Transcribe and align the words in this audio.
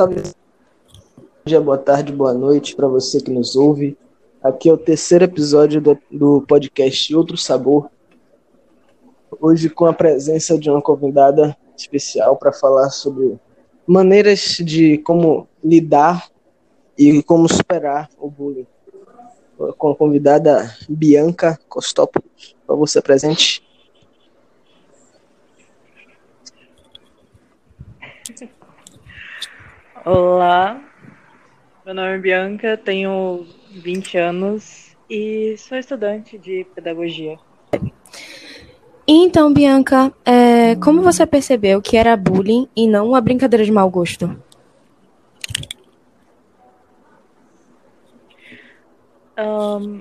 Salve. 0.00 0.22
Bom 1.18 1.24
dia, 1.44 1.60
boa 1.60 1.76
tarde, 1.76 2.10
boa 2.10 2.32
noite 2.32 2.74
para 2.74 2.88
você 2.88 3.20
que 3.20 3.30
nos 3.30 3.54
ouve. 3.54 3.98
Aqui 4.42 4.70
é 4.70 4.72
o 4.72 4.78
terceiro 4.78 5.24
episódio 5.24 5.78
do, 5.78 5.98
do 6.10 6.40
podcast 6.48 7.14
Outro 7.14 7.36
Sabor. 7.36 7.90
Hoje 9.38 9.68
com 9.68 9.84
a 9.84 9.92
presença 9.92 10.58
de 10.58 10.70
uma 10.70 10.80
convidada 10.80 11.54
especial 11.76 12.34
para 12.38 12.50
falar 12.50 12.88
sobre 12.88 13.38
maneiras 13.86 14.56
de 14.64 14.96
como 14.96 15.46
lidar 15.62 16.30
e 16.96 17.22
como 17.22 17.46
superar 17.46 18.08
o 18.18 18.30
bullying. 18.30 18.66
Com 19.76 19.90
a 19.90 19.94
convidada 19.94 20.74
Bianca 20.88 21.60
Costópolis. 21.68 22.56
Para 22.66 22.74
você 22.74 23.02
presente. 23.02 23.62
Olá, 30.02 30.80
meu 31.84 31.94
nome 31.94 32.14
é 32.14 32.18
Bianca, 32.18 32.74
tenho 32.74 33.46
20 33.70 34.16
anos 34.16 34.96
e 35.10 35.54
sou 35.58 35.76
estudante 35.76 36.38
de 36.38 36.64
pedagogia. 36.74 37.38
Então, 39.06 39.52
Bianca, 39.52 40.10
é, 40.24 40.74
como 40.76 41.02
você 41.02 41.26
percebeu 41.26 41.82
que 41.82 41.98
era 41.98 42.16
bullying 42.16 42.66
e 42.74 42.88
não 42.88 43.08
uma 43.08 43.20
brincadeira 43.20 43.62
de 43.62 43.70
mau 43.70 43.90
gosto? 43.90 44.34
Um, 49.38 50.00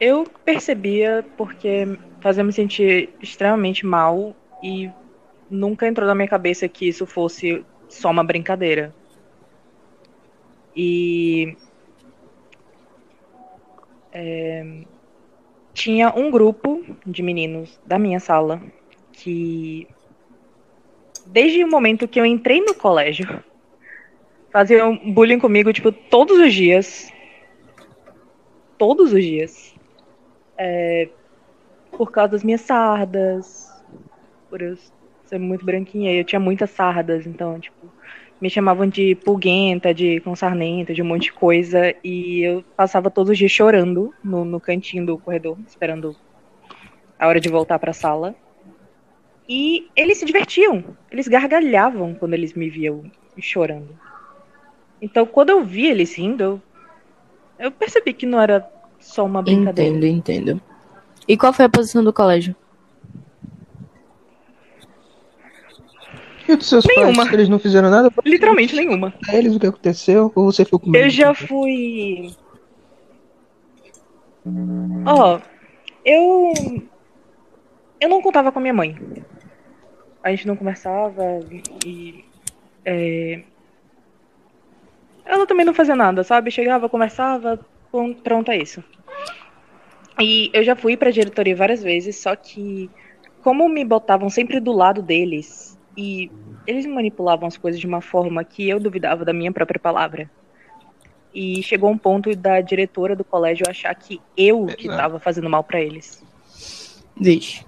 eu 0.00 0.26
percebia 0.44 1.24
porque 1.36 1.96
fazia 2.20 2.42
me 2.42 2.52
sentir 2.52 3.10
extremamente 3.22 3.86
mal 3.86 4.34
e 4.60 4.90
nunca 5.48 5.86
entrou 5.86 6.08
na 6.08 6.14
minha 6.14 6.28
cabeça 6.28 6.68
que 6.68 6.88
isso 6.88 7.06
fosse 7.06 7.64
só 7.90 8.10
uma 8.10 8.24
brincadeira. 8.24 8.94
E 10.74 11.56
é, 14.12 14.84
tinha 15.72 16.12
um 16.14 16.30
grupo 16.30 16.84
de 17.06 17.22
meninos 17.22 17.78
da 17.84 17.98
minha 17.98 18.20
sala 18.20 18.62
que, 19.12 19.86
desde 21.26 21.62
o 21.64 21.68
momento 21.68 22.08
que 22.08 22.20
eu 22.20 22.24
entrei 22.24 22.60
no 22.60 22.74
colégio, 22.74 23.42
faziam 24.50 24.96
bullying 24.96 25.38
comigo, 25.38 25.72
tipo, 25.72 25.92
todos 25.92 26.38
os 26.38 26.52
dias. 26.52 27.12
Todos 28.78 29.12
os 29.12 29.22
dias. 29.22 29.74
É, 30.56 31.08
por 31.92 32.10
causa 32.10 32.32
das 32.32 32.44
minhas 32.44 32.60
sardas, 32.60 33.70
por 34.48 34.60
eu 34.60 34.76
ser 35.30 35.38
muito 35.38 35.64
branquinha. 35.64 36.12
Eu 36.12 36.24
tinha 36.24 36.40
muitas 36.40 36.70
sardas, 36.70 37.26
então, 37.26 37.58
tipo, 37.58 37.86
me 38.40 38.50
chamavam 38.50 38.86
de 38.86 39.14
pulguenta, 39.14 39.94
de 39.94 40.20
consarnenta, 40.20 40.92
de 40.92 41.02
um 41.02 41.06
monte 41.06 41.24
de 41.24 41.32
coisa. 41.32 41.94
E 42.02 42.40
eu 42.40 42.64
passava 42.76 43.10
todos 43.10 43.30
os 43.30 43.38
dias 43.38 43.50
chorando 43.50 44.12
no, 44.22 44.44
no 44.44 44.60
cantinho 44.60 45.06
do 45.06 45.16
corredor, 45.16 45.56
esperando 45.66 46.16
a 47.18 47.28
hora 47.28 47.40
de 47.40 47.48
voltar 47.48 47.78
para 47.78 47.90
a 47.90 47.94
sala. 47.94 48.34
E 49.48 49.88
eles 49.96 50.18
se 50.18 50.24
divertiam, 50.24 50.84
eles 51.10 51.26
gargalhavam 51.26 52.14
quando 52.14 52.34
eles 52.34 52.54
me 52.54 52.68
viam 52.68 53.02
chorando. 53.38 53.98
Então, 55.02 55.24
quando 55.26 55.50
eu 55.50 55.64
vi 55.64 55.86
eles 55.86 56.14
rindo, 56.14 56.42
eu, 56.42 56.62
eu 57.58 57.72
percebi 57.72 58.12
que 58.12 58.26
não 58.26 58.40
era 58.40 58.68
só 58.98 59.24
uma 59.24 59.42
brincadeira. 59.42 59.90
Entendo, 59.90 60.06
entendo. 60.06 60.62
E 61.26 61.36
qual 61.36 61.52
foi 61.52 61.64
a 61.64 61.68
posição 61.68 62.04
do 62.04 62.12
colégio? 62.12 62.54
E 66.50 66.56
dos 66.56 66.68
seus 66.68 66.84
Nenhuma. 66.84 67.22
pais, 67.24 67.32
eles 67.34 67.48
não 67.48 67.58
fizeram 67.58 67.90
nada? 67.90 68.10
Literalmente 68.24 68.74
nenhuma. 68.74 69.14
eles 69.32 69.54
o 69.54 69.60
que 69.60 69.66
aconteceu? 69.66 70.32
Ou 70.34 70.50
você 70.52 70.64
ficou 70.64 70.80
com 70.80 70.90
medo? 70.90 71.04
Eu 71.04 71.10
já 71.10 71.32
fui. 71.34 72.34
Ó, 75.06 75.38
eu. 76.04 76.52
Eu 78.00 78.08
não 78.08 78.22
contava 78.22 78.50
com 78.50 78.58
a 78.58 78.62
minha 78.62 78.74
mãe. 78.74 78.96
A 80.22 80.30
gente 80.30 80.46
não 80.46 80.56
conversava 80.56 81.22
e. 81.86 82.24
é, 82.84 83.42
Ela 85.24 85.46
também 85.46 85.64
não 85.66 85.74
fazia 85.74 85.94
nada, 85.96 86.24
sabe? 86.24 86.50
Chegava, 86.50 86.88
conversava, 86.88 87.60
pron- 87.90 88.14
pronto, 88.14 88.50
é 88.50 88.56
isso. 88.58 88.82
E 90.18 90.50
eu 90.52 90.62
já 90.64 90.74
fui 90.76 90.96
pra 90.96 91.10
diretoria 91.10 91.56
várias 91.56 91.82
vezes, 91.82 92.16
só 92.16 92.34
que 92.36 92.90
como 93.42 93.68
me 93.68 93.84
botavam 93.84 94.28
sempre 94.28 94.60
do 94.60 94.72
lado 94.72 95.00
deles 95.00 95.78
e 95.96 96.30
eles 96.66 96.86
manipulavam 96.86 97.46
as 97.46 97.56
coisas 97.56 97.80
de 97.80 97.86
uma 97.86 98.00
forma 98.00 98.44
que 98.44 98.68
eu 98.68 98.78
duvidava 98.78 99.24
da 99.24 99.32
minha 99.32 99.52
própria 99.52 99.80
palavra. 99.80 100.30
E 101.32 101.62
chegou 101.62 101.90
um 101.90 101.98
ponto 101.98 102.34
da 102.34 102.60
diretora 102.60 103.14
do 103.14 103.24
colégio 103.24 103.64
achar 103.68 103.94
que 103.94 104.20
eu 104.36 104.66
que 104.66 104.86
Exato. 104.86 104.90
estava 104.90 105.20
fazendo 105.20 105.48
mal 105.48 105.62
pra 105.62 105.80
eles. 105.80 106.22
Vixe. 107.16 107.64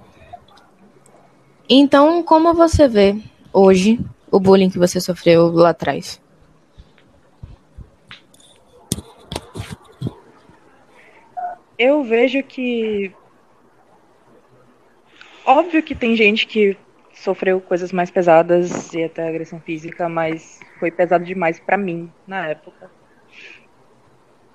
Então, 1.69 2.23
como 2.23 2.53
você 2.55 2.89
vê 2.89 3.17
hoje 3.53 4.01
o 4.31 4.41
bullying 4.41 4.71
que 4.71 4.79
você 4.79 5.01
sofreu 5.01 5.51
lá 5.53 5.71
atrás? 5.71 6.21
Eu 11.79 12.03
vejo 12.05 12.43
que. 12.43 13.13
Óbvio 15.45 15.83
que 15.83 15.95
tem 15.95 16.15
gente 16.15 16.47
que 16.47 16.77
sofreu 17.13 17.61
coisas 17.61 17.93
mais 17.93 18.11
pesadas 18.11 18.93
e 18.93 19.05
até 19.05 19.29
agressão 19.29 19.61
física, 19.61 20.09
mas 20.09 20.61
foi 20.79 20.91
pesado 20.91 21.25
demais 21.25 21.61
pra 21.61 21.77
mim 21.77 22.11
na 22.27 22.49
época. 22.49 22.91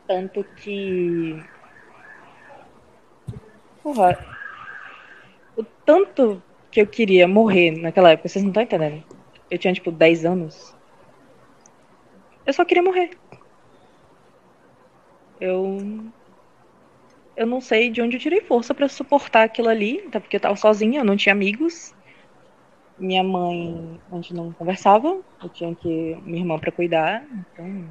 Tanto 0.07 0.43
que. 0.55 1.43
Porra. 3.83 4.17
O 5.55 5.63
tanto 5.63 6.41
que 6.71 6.81
eu 6.81 6.87
queria 6.87 7.27
morrer 7.27 7.71
naquela 7.71 8.11
época, 8.11 8.29
vocês 8.29 8.43
não 8.43 8.51
estão 8.51 8.63
entendendo. 8.63 9.03
Eu 9.49 9.57
tinha 9.57 9.73
tipo 9.73 9.91
10 9.91 10.25
anos. 10.25 10.75
Eu 12.45 12.53
só 12.53 12.63
queria 12.63 12.83
morrer. 12.83 13.11
Eu 15.39 16.11
eu 17.37 17.45
não 17.45 17.61
sei 17.61 17.91
de 17.91 18.01
onde 18.01 18.17
eu 18.17 18.19
tirei 18.19 18.41
força 18.41 18.73
pra 18.73 18.89
suportar 18.89 19.43
aquilo 19.43 19.69
ali, 19.69 20.03
até 20.07 20.19
porque 20.19 20.37
eu 20.37 20.39
tava 20.39 20.55
sozinha, 20.55 21.01
eu 21.01 21.05
não 21.05 21.15
tinha 21.15 21.33
amigos. 21.33 21.93
Minha 22.99 23.23
mãe, 23.23 23.99
a 24.11 24.15
gente 24.15 24.33
não 24.33 24.51
conversava, 24.51 25.19
eu 25.43 25.49
tinha 25.49 25.75
que 25.75 26.17
minha 26.23 26.39
irmã 26.39 26.57
pra 26.57 26.71
cuidar, 26.71 27.23
então 27.31 27.85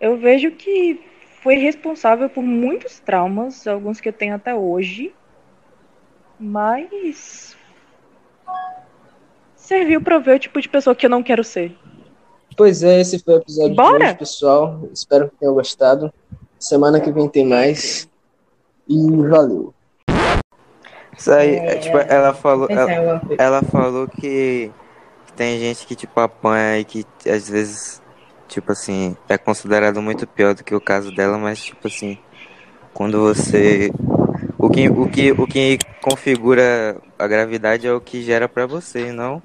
eu 0.00 0.16
vejo 0.16 0.52
que 0.52 1.00
foi 1.42 1.56
responsável 1.56 2.30
por 2.30 2.42
muitos 2.42 3.00
traumas, 3.00 3.66
alguns 3.66 4.00
que 4.00 4.08
eu 4.08 4.12
tenho 4.12 4.34
até 4.34 4.54
hoje, 4.54 5.12
mas 6.38 7.56
serviu 9.56 10.02
eu 10.04 10.20
ver 10.20 10.36
o 10.36 10.38
tipo 10.38 10.60
de 10.60 10.68
pessoa 10.68 10.94
que 10.94 11.06
eu 11.06 11.10
não 11.10 11.22
quero 11.22 11.44
ser. 11.44 11.76
Pois 12.56 12.82
é, 12.82 13.00
esse 13.00 13.18
foi 13.18 13.34
o 13.34 13.38
episódio 13.38 13.74
Bora? 13.74 13.98
de 13.98 14.04
hoje, 14.04 14.14
pessoal. 14.16 14.88
Espero 14.92 15.30
que 15.30 15.36
tenham 15.36 15.54
gostado. 15.54 16.12
Semana 16.58 17.00
que 17.00 17.10
vem 17.12 17.28
tem 17.28 17.46
mais. 17.46 18.08
E 18.88 18.96
valeu. 19.28 19.72
Isso 21.20 21.30
aí, 21.32 21.56
é, 21.56 21.76
tipo, 21.76 21.98
ela 21.98 22.32
falou, 22.32 22.66
ela, 22.70 22.88
Pensava. 22.88 23.36
ela 23.38 23.62
falou 23.62 24.08
que, 24.08 24.72
que 25.26 25.32
tem 25.34 25.58
gente 25.60 25.86
que, 25.86 25.94
tipo, 25.94 26.18
apanha 26.18 26.78
e 26.78 26.84
que 26.84 27.04
às 27.28 27.46
vezes, 27.46 28.00
tipo 28.48 28.72
assim, 28.72 29.14
é 29.28 29.36
considerado 29.36 30.00
muito 30.00 30.26
pior 30.26 30.54
do 30.54 30.64
que 30.64 30.74
o 30.74 30.80
caso 30.80 31.12
dela, 31.12 31.36
mas, 31.36 31.62
tipo 31.62 31.86
assim, 31.86 32.16
quando 32.94 33.20
você. 33.20 33.90
O 34.58 34.70
que, 34.70 34.88
o 34.88 35.06
que, 35.10 35.32
o 35.32 35.46
que 35.46 35.78
configura 36.02 36.98
a 37.18 37.26
gravidade 37.26 37.86
é 37.86 37.92
o 37.92 38.00
que 38.00 38.22
gera 38.22 38.48
pra 38.48 38.64
você, 38.66 39.12
não 39.12 39.42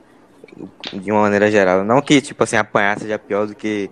de 0.93 1.11
uma 1.11 1.21
maneira 1.23 1.51
geral. 1.51 1.83
Não 1.83 2.01
que, 2.01 2.21
tipo 2.21 2.41
assim, 2.41 2.55
apanhar 2.55 2.97
seja 2.97 3.19
pior 3.19 3.47
do 3.47 3.55
que 3.55 3.89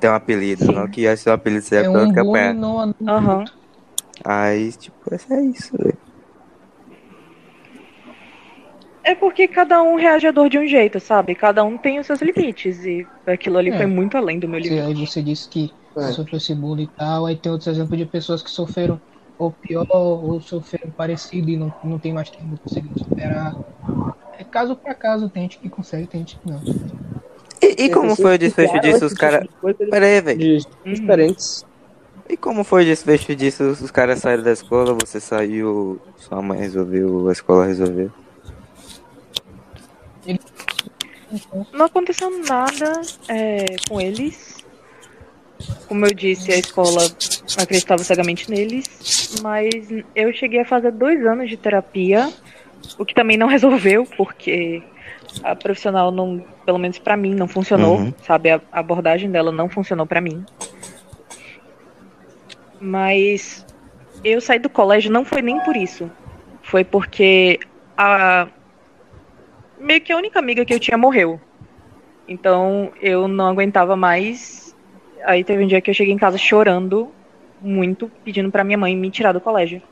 ter 0.00 0.08
um 0.08 0.14
apelido, 0.14 0.72
não 0.72 0.88
que 0.88 1.16
ser 1.18 1.28
um 1.30 1.34
apelido 1.34 1.66
seja 1.66 1.86
É 1.86 1.92
pior 1.92 2.04
um 2.04 2.08
do 2.08 2.14
que 2.14 2.20
apanhar. 2.20 2.54
não 2.54 2.94
Aham. 3.06 3.44
Aí, 4.24 4.72
tipo, 4.72 4.94
é 5.14 5.42
isso, 5.42 5.76
velho. 5.76 6.09
É 9.10 9.14
porque 9.16 9.48
cada 9.48 9.82
um 9.82 9.96
reage 9.96 10.26
à 10.28 10.30
dor 10.30 10.48
de 10.48 10.56
um 10.56 10.66
jeito, 10.68 11.00
sabe? 11.00 11.34
Cada 11.34 11.64
um 11.64 11.76
tem 11.76 11.98
os 11.98 12.06
seus 12.06 12.20
limites. 12.22 12.84
E 12.84 13.04
aquilo 13.26 13.58
ali 13.58 13.70
É. 13.70 13.76
foi 13.76 13.86
muito 13.86 14.16
além 14.16 14.38
do 14.38 14.48
meu 14.48 14.60
Você- 14.62 14.68
limite. 14.68 14.86
Aí 14.86 15.06
você 15.06 15.20
disse 15.20 15.48
que 15.48 15.72
É. 15.96 16.12
sofreu 16.12 16.36
esse 16.36 16.54
bullying 16.54 16.84
e 16.84 16.90
tal, 16.96 17.26
aí 17.26 17.34
tem 17.34 17.50
outros 17.50 17.66
exemplos 17.66 17.98
de 17.98 18.06
pessoas 18.06 18.40
que 18.40 18.50
sofreram 18.50 19.00
ou 19.36 19.50
pior 19.50 19.84
ou 19.90 20.40
sofreram 20.40 20.92
parecido 20.92 21.50
e 21.50 21.56
não, 21.56 21.74
não 21.82 21.98
tem 21.98 22.12
mais 22.12 22.30
tempo 22.30 22.56
conseguindo 22.62 22.96
superar. 23.00 23.56
É 24.38 24.44
caso 24.44 24.76
pra 24.76 24.94
caso, 24.94 25.28
tem 25.28 25.42
gente 25.42 25.58
que 25.58 25.68
consegue, 25.68 26.06
tem 26.06 26.20
gente 26.20 26.38
que 26.38 26.48
não. 26.48 26.62
E, 27.60 27.86
e 27.86 27.90
como 27.90 28.14
foi 28.14 28.36
o 28.36 28.38
desfecho 28.38 28.78
disso? 28.80 29.06
Os 29.06 29.14
caras. 29.14 29.44
Pera 29.90 30.06
aí, 30.06 30.20
velho. 30.20 30.38
de 30.38 30.58
Uhum. 30.86 30.92
diferentes. 30.92 31.64
E 32.28 32.36
como 32.36 32.62
foi 32.62 32.82
o 32.82 32.86
desfecho 32.86 33.34
disso? 33.34 33.64
Os 33.64 33.90
caras 33.90 34.20
saíram 34.20 34.44
da 34.44 34.52
escola, 34.52 34.94
você 34.94 35.18
saiu, 35.18 36.00
sua 36.16 36.40
mãe 36.40 36.60
resolveu, 36.60 37.28
a 37.28 37.32
escola 37.32 37.66
resolveu. 37.66 38.12
Não 41.72 41.86
aconteceu 41.86 42.30
nada 42.44 43.00
é, 43.28 43.76
com 43.88 44.00
eles. 44.00 44.58
Como 45.86 46.06
eu 46.06 46.14
disse, 46.14 46.52
a 46.52 46.56
escola 46.56 47.02
acreditava 47.60 48.02
cegamente 48.02 48.50
neles, 48.50 49.38
mas 49.42 49.68
eu 50.14 50.32
cheguei 50.32 50.60
a 50.60 50.64
fazer 50.64 50.90
dois 50.92 51.24
anos 51.26 51.50
de 51.50 51.56
terapia, 51.56 52.32
o 52.98 53.04
que 53.04 53.14
também 53.14 53.36
não 53.36 53.46
resolveu, 53.48 54.06
porque 54.16 54.82
a 55.42 55.54
profissional 55.54 56.10
não, 56.10 56.44
pelo 56.64 56.78
menos 56.78 56.98
para 56.98 57.16
mim, 57.16 57.34
não 57.34 57.46
funcionou, 57.48 57.98
Uhum. 57.98 58.14
sabe? 58.26 58.50
A 58.50 58.60
abordagem 58.72 59.30
dela 59.30 59.52
não 59.52 59.68
funcionou 59.68 60.06
para 60.06 60.20
mim. 60.20 60.44
Mas 62.80 63.64
eu 64.24 64.40
saí 64.40 64.58
do 64.58 64.70
colégio 64.70 65.10
não 65.12 65.24
foi 65.24 65.42
nem 65.42 65.60
por 65.60 65.76
isso. 65.76 66.10
Foi 66.62 66.84
porque 66.84 67.58
a 67.96 68.48
meio 69.80 70.00
que 70.00 70.12
a 70.12 70.16
única 70.16 70.38
amiga 70.38 70.64
que 70.64 70.74
eu 70.74 70.80
tinha 70.80 70.98
morreu. 70.98 71.40
Então 72.28 72.92
eu 73.00 73.28
não 73.28 73.48
aguentava 73.48 73.96
mais. 73.96 74.74
Aí 75.24 75.44
teve 75.44 75.64
um 75.64 75.66
dia 75.66 75.80
que 75.80 75.90
eu 75.90 75.94
cheguei 75.94 76.14
em 76.14 76.18
casa 76.18 76.38
chorando 76.38 77.14
muito, 77.60 78.10
pedindo 78.24 78.50
pra 78.50 78.64
minha 78.64 78.78
mãe 78.78 78.96
me 78.96 79.10
tirar 79.10 79.32
do 79.32 79.40
colégio. 79.40 79.82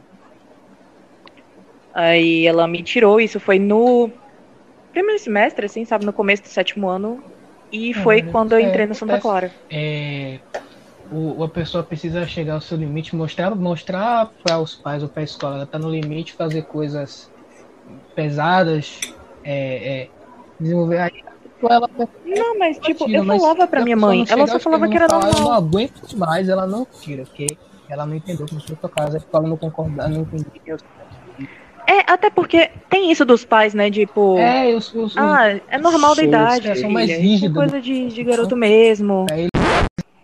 Aí 1.94 2.46
ela 2.46 2.66
me 2.68 2.82
tirou, 2.82 3.20
isso 3.20 3.40
foi 3.40 3.58
no 3.58 4.10
primeiro 4.92 5.20
semestre, 5.20 5.66
assim, 5.66 5.84
sabe, 5.84 6.06
no 6.06 6.12
começo 6.12 6.42
do 6.42 6.48
sétimo 6.48 6.88
ano. 6.88 7.22
E 7.72 7.94
foi 7.94 8.22
Uhum. 8.22 8.30
quando 8.32 8.52
eu 8.54 8.60
É, 8.60 8.68
entrei 8.68 8.86
no 8.86 8.94
Santa. 8.94 9.18
Clara. 9.20 9.54
É, 9.70 10.40
o, 11.10 11.42
a 11.44 11.50
pessoa 11.50 11.84
precisa 11.84 12.26
chegar 12.26 12.54
ao 12.54 12.60
seu 12.60 12.76
limite, 12.78 13.16
mostrar 13.16 13.54
mostrar 13.54 14.30
para 14.42 14.60
os 14.60 14.74
pais 14.76 15.02
ou 15.02 15.08
para 15.08 15.22
a 15.22 15.24
escola, 15.24 15.56
ela 15.56 15.64
está 15.64 15.78
no 15.78 15.90
limite, 15.90 16.34
fazer 16.34 16.62
coisas 16.64 17.30
pesadas, 18.14 19.00
é, 19.50 20.02
é, 20.02 20.08
desenvolver 20.60 20.98
aí 20.98 21.10
ela 21.62 21.88
Não, 22.24 22.58
mas 22.58 22.78
tipo, 22.78 23.06
tira, 23.06 23.18
eu 23.18 23.24
falava 23.24 23.66
pra 23.66 23.80
minha 23.82 23.96
mãe, 23.96 24.24
ela 24.28 24.46
só 24.46 24.60
falava 24.60 24.86
que 24.88 24.94
era 24.96 25.06
e 25.06 25.08
falar, 25.08 25.26
Eu 25.28 25.32
não 25.32 25.40
normal. 25.40 25.58
aguento 25.58 26.16
mais, 26.16 26.48
ela 26.48 26.66
não 26.66 26.86
tira, 27.00 27.24
porque 27.24 27.56
ela 27.88 28.04
não 28.04 28.14
entendeu 28.14 28.46
como 28.46 28.60
foi 28.60 28.76
tua 28.76 28.90
casa, 28.90 29.16
a 29.16 29.18
escola 29.18 29.48
não 29.48 29.56
concordar, 29.56 30.08
não 30.08 30.20
entendeu. 30.20 30.76
É, 31.86 32.00
até 32.12 32.28
porque 32.28 32.70
tem 32.90 33.10
isso 33.10 33.24
dos 33.24 33.46
pais, 33.46 33.72
né? 33.72 33.90
Tipo, 33.90 34.36
É, 34.38 34.74
os, 34.74 34.92
os- 34.94 35.16
ah, 35.16 35.58
é 35.68 35.78
normal 35.78 36.14
da 36.14 36.22
idade. 36.22 36.78
São 36.78 36.90
mais 36.90 37.08
é 37.10 37.16
rígidos. 37.16 37.56
coisa 37.56 37.80
de, 37.80 38.08
de 38.08 38.22
garoto 38.24 38.54
mesmo. 38.54 39.24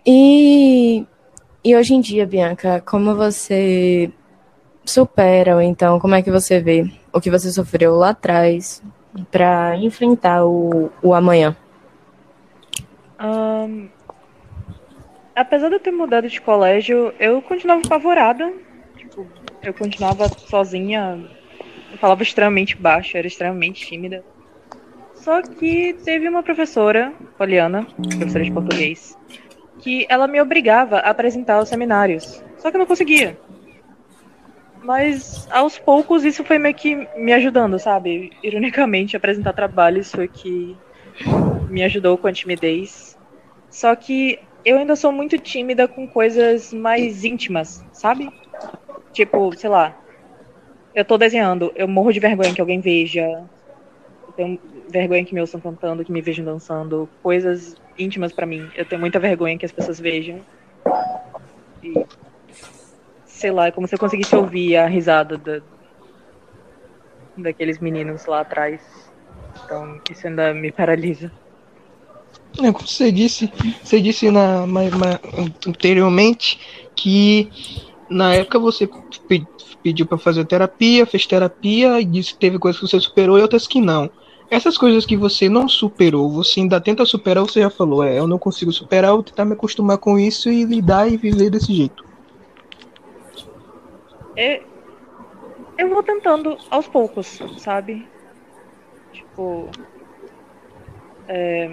E, 0.06 1.06
e 1.64 1.74
hoje 1.74 1.94
em 1.94 2.00
dia, 2.02 2.26
Bianca, 2.26 2.82
como 2.86 3.16
você 3.16 4.12
supera, 4.84 5.54
ou 5.56 5.62
então, 5.62 5.98
como 5.98 6.14
é 6.14 6.22
que 6.22 6.30
você 6.30 6.60
vê 6.60 6.84
o 7.12 7.20
que 7.20 7.30
você 7.30 7.50
sofreu 7.50 7.96
lá 7.96 8.10
atrás 8.10 8.82
pra 9.30 9.76
enfrentar 9.76 10.44
o, 10.44 10.90
o 11.02 11.14
amanhã? 11.14 11.56
Ahn, 13.18 13.88
apesar 15.34 15.68
de 15.68 15.76
eu 15.76 15.80
ter 15.80 15.90
mudado 15.90 16.28
de 16.28 16.40
colégio, 16.40 17.12
eu 17.18 17.40
continuava 17.42 17.82
apavorada. 17.84 18.52
Tipo, 18.96 19.26
eu 19.62 19.74
continuava 19.74 20.28
sozinha. 20.28 21.24
Eu 21.92 21.98
falava 21.98 22.22
extremamente 22.22 22.76
baixo, 22.76 23.16
era 23.16 23.26
extremamente 23.26 23.86
tímida. 23.86 24.24
Só 25.14 25.40
que 25.40 25.94
teve 26.04 26.28
uma 26.28 26.42
professora, 26.42 27.12
Poliana, 27.38 27.86
professora 28.18 28.44
de 28.44 28.52
português, 28.52 29.16
que 29.78 30.06
ela 30.08 30.26
me 30.26 30.40
obrigava 30.40 30.98
a 30.98 31.10
apresentar 31.10 31.62
os 31.62 31.68
seminários. 31.68 32.42
Só 32.58 32.70
que 32.70 32.76
eu 32.76 32.80
não 32.80 32.86
conseguia. 32.86 33.38
Mas 34.84 35.48
aos 35.50 35.78
poucos 35.78 36.24
isso 36.24 36.44
foi 36.44 36.58
meio 36.58 36.74
que 36.74 36.94
me 37.16 37.32
ajudando, 37.32 37.78
sabe? 37.78 38.30
Ironicamente, 38.42 39.16
apresentar 39.16 39.54
trabalhos 39.54 40.12
foi 40.12 40.28
que 40.28 40.76
me 41.70 41.82
ajudou 41.82 42.18
com 42.18 42.26
a 42.26 42.32
timidez. 42.32 43.18
Só 43.70 43.96
que 43.96 44.38
eu 44.62 44.76
ainda 44.76 44.94
sou 44.94 45.10
muito 45.10 45.38
tímida 45.38 45.88
com 45.88 46.06
coisas 46.06 46.70
mais 46.70 47.24
íntimas, 47.24 47.82
sabe? 47.92 48.28
Tipo, 49.10 49.56
sei 49.56 49.70
lá, 49.70 49.98
eu 50.94 51.04
tô 51.04 51.16
desenhando, 51.16 51.72
eu 51.74 51.88
morro 51.88 52.12
de 52.12 52.20
vergonha 52.20 52.52
que 52.52 52.60
alguém 52.60 52.80
veja. 52.80 53.22
Eu 54.28 54.32
tenho 54.36 54.60
vergonha 54.90 55.24
que 55.24 55.34
me 55.34 55.40
ouçam 55.40 55.60
cantando, 55.62 56.04
que 56.04 56.12
me 56.12 56.20
vejam 56.20 56.44
dançando, 56.44 57.08
coisas 57.22 57.74
íntimas 57.98 58.32
pra 58.32 58.44
mim. 58.44 58.68
Eu 58.76 58.84
tenho 58.84 59.00
muita 59.00 59.18
vergonha 59.18 59.56
que 59.56 59.64
as 59.64 59.72
pessoas 59.72 59.98
vejam. 59.98 60.40
E 61.82 62.04
sei 63.44 63.50
lá, 63.50 63.66
é 63.66 63.70
como 63.70 63.86
se 63.86 63.94
eu 63.94 63.98
conseguisse 63.98 64.34
ouvir 64.34 64.74
a 64.74 64.86
risada 64.86 65.36
da, 65.36 65.60
daqueles 67.36 67.78
meninos 67.78 68.24
lá 68.24 68.40
atrás. 68.40 68.80
Então, 69.62 70.00
isso 70.10 70.26
ainda 70.26 70.54
me 70.54 70.72
paralisa. 70.72 71.30
É, 72.58 72.72
como 72.72 72.88
você 72.88 73.12
disse, 73.12 73.52
você 73.82 74.00
disse 74.00 74.30
na, 74.30 74.66
ma- 74.66 74.90
ma- 74.92 75.20
anteriormente 75.66 76.58
que 76.96 77.50
na 78.08 78.32
época 78.34 78.58
você 78.58 78.88
pe- 79.28 79.46
pediu 79.82 80.06
para 80.06 80.16
fazer 80.16 80.46
terapia, 80.46 81.04
fez 81.04 81.26
terapia 81.26 82.00
e 82.00 82.04
disse 82.06 82.32
que 82.32 82.38
teve 82.38 82.58
coisas 82.58 82.80
que 82.80 82.88
você 82.88 82.98
superou 82.98 83.38
e 83.38 83.42
outras 83.42 83.66
que 83.66 83.78
não. 83.78 84.10
Essas 84.50 84.78
coisas 84.78 85.04
que 85.04 85.18
você 85.18 85.50
não 85.50 85.68
superou, 85.68 86.32
você 86.32 86.60
ainda 86.60 86.80
tenta 86.80 87.04
superar, 87.04 87.42
você 87.44 87.60
já 87.60 87.68
falou, 87.68 88.02
é, 88.02 88.18
eu 88.18 88.26
não 88.26 88.38
consigo 88.38 88.72
superar, 88.72 89.10
eu 89.10 89.16
vou 89.16 89.22
tentar 89.22 89.44
me 89.44 89.52
acostumar 89.52 89.98
com 89.98 90.18
isso 90.18 90.48
e 90.48 90.64
lidar 90.64 91.12
e 91.12 91.18
viver 91.18 91.50
desse 91.50 91.74
jeito. 91.74 92.02
É, 94.36 94.62
eu 95.78 95.88
vou 95.88 96.02
tentando 96.02 96.58
aos 96.70 96.86
poucos, 96.88 97.38
sabe? 97.58 98.08
Tipo. 99.12 99.70
é, 101.28 101.68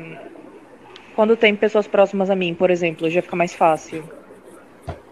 quando 1.16 1.36
tem 1.38 1.56
pessoas 1.56 1.88
próximas 1.88 2.30
a 2.30 2.36
mim, 2.36 2.54
por 2.56 2.70
exemplo, 2.72 3.10
já 3.10 3.22
fica 3.22 3.36
mais 3.36 3.54
fácil. 3.54 4.04